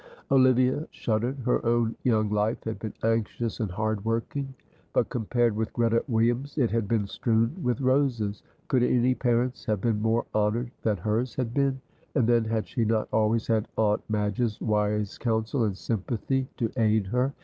[0.31, 4.51] Olivia shuddered, her own young life had been anxious and hardworking;
[4.93, 8.41] but compared with Greta Williams it had been strewn with roses.
[8.67, 11.81] Could any parents have been more honoured than hers had been?
[12.15, 17.05] And then had she not always had Aunt Madge's wise counsel and sympathy to aid
[17.05, 17.31] her?